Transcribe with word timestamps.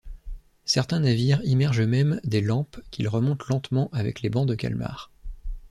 Certains 0.65 0.99
navires 1.01 1.41
immergent 1.43 1.81
même 1.85 2.19
des 2.23 2.41
lampes 2.41 2.79
qu'ils 2.89 3.07
remontent 3.07 3.45
lentement 3.49 3.87
avec 3.93 4.23
les 4.23 4.31
bancs 4.31 4.47
de 4.47 4.55
calmars. 4.55 5.11